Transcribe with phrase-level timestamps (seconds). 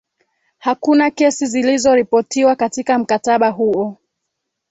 [0.57, 3.97] hakuna kesi zilizoripotiwa katika mkataba huo